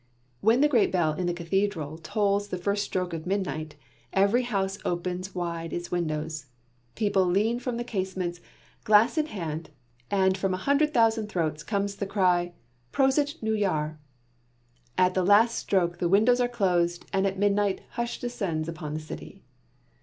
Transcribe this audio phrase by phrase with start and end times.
[0.39, 3.75] When the great bell in the cathedral tolls the first stroke of midnight,
[4.11, 6.47] every house opens wide its windows.
[6.95, 8.41] People lean from the casements,
[8.83, 9.69] glass in hand,
[10.09, 12.53] and from a hundred thousand throats comes the cry:
[12.91, 13.99] "Prosit Neujahr!"
[14.97, 18.99] At the last stroke, the windows are closed and a midnight hush descends upon the
[18.99, 19.43] city.